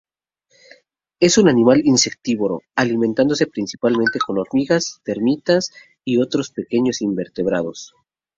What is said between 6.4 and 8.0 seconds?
pequeños invertebrados.